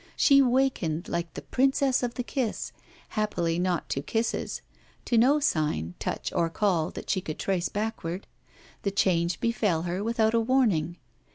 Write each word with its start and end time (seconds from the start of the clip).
She 0.15 0.41
wakened 0.41 1.07
like 1.07 1.31
the 1.35 1.43
Princess 1.43 2.01
of 2.01 2.15
the 2.15 2.23
Kiss; 2.23 2.71
happily 3.09 3.59
not 3.59 3.87
to 3.89 4.01
kisses; 4.01 4.63
to 5.05 5.15
no 5.15 5.39
sign, 5.39 5.93
touch 5.99 6.33
or 6.33 6.49
call 6.49 6.89
that 6.89 7.11
she 7.11 7.21
could 7.21 7.37
trace 7.37 7.69
backward. 7.69 8.25
The 8.81 8.89
change 8.89 9.39
befell 9.39 9.83
her 9.83 10.03
without 10.03 10.33
a 10.33 10.39
warning. 10.39 10.97